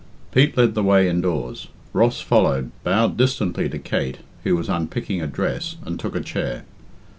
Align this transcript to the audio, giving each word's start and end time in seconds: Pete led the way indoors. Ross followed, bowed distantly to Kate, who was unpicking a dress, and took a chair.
Pete 0.31 0.57
led 0.57 0.73
the 0.73 0.81
way 0.81 1.07
indoors. 1.07 1.67
Ross 1.93 2.21
followed, 2.21 2.71
bowed 2.83 3.17
distantly 3.17 3.69
to 3.69 3.77
Kate, 3.77 4.17
who 4.43 4.55
was 4.55 4.67
unpicking 4.67 5.21
a 5.21 5.27
dress, 5.27 5.75
and 5.85 5.99
took 5.99 6.15
a 6.15 6.21
chair. 6.21 6.63